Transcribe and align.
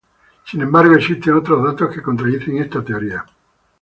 Sin 0.47 0.63
embargo, 0.63 0.95
existen 0.95 1.35
otros 1.35 1.63
datos 1.63 1.93
que 1.93 2.01
contradicen 2.01 2.57
esta 2.57 2.83
teoría. 2.83 3.23